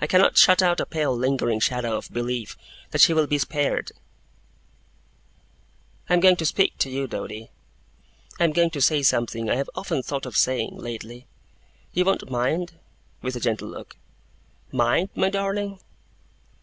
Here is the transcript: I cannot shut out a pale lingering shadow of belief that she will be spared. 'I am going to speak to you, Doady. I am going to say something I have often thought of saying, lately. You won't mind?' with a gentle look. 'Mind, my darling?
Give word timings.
I 0.00 0.06
cannot 0.06 0.38
shut 0.38 0.62
out 0.62 0.80
a 0.80 0.86
pale 0.86 1.14
lingering 1.14 1.60
shadow 1.60 1.98
of 1.98 2.10
belief 2.10 2.56
that 2.90 3.02
she 3.02 3.12
will 3.12 3.26
be 3.26 3.36
spared. 3.36 3.92
'I 6.08 6.14
am 6.14 6.20
going 6.20 6.36
to 6.36 6.46
speak 6.46 6.78
to 6.78 6.88
you, 6.88 7.06
Doady. 7.06 7.50
I 8.40 8.44
am 8.44 8.52
going 8.52 8.70
to 8.70 8.80
say 8.80 9.02
something 9.02 9.50
I 9.50 9.56
have 9.56 9.68
often 9.74 10.02
thought 10.02 10.24
of 10.24 10.38
saying, 10.38 10.78
lately. 10.78 11.26
You 11.92 12.06
won't 12.06 12.30
mind?' 12.30 12.78
with 13.20 13.36
a 13.36 13.40
gentle 13.40 13.68
look. 13.68 13.96
'Mind, 14.72 15.10
my 15.14 15.28
darling? 15.28 15.80